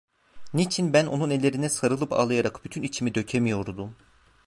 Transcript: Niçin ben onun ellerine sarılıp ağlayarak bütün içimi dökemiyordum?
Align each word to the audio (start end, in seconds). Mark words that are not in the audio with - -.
Niçin 0.53 0.93
ben 0.93 1.05
onun 1.05 1.29
ellerine 1.29 1.69
sarılıp 1.69 2.13
ağlayarak 2.13 2.65
bütün 2.65 2.81
içimi 2.83 3.15
dökemiyordum? 3.15 3.95